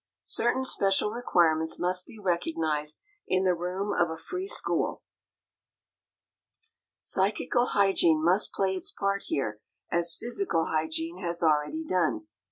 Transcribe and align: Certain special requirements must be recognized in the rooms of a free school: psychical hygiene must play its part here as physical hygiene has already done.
Certain 0.25 0.65
special 0.65 1.11
requirements 1.11 1.77
must 1.77 2.07
be 2.07 2.17
recognized 2.17 2.99
in 3.27 3.43
the 3.43 3.53
rooms 3.53 3.93
of 4.01 4.09
a 4.09 4.17
free 4.17 4.47
school: 4.47 5.03
psychical 6.99 7.67
hygiene 7.67 8.23
must 8.25 8.51
play 8.51 8.73
its 8.75 8.91
part 8.91 9.21
here 9.27 9.61
as 9.91 10.15
physical 10.19 10.65
hygiene 10.71 11.19
has 11.19 11.43
already 11.43 11.83
done. 11.87 12.25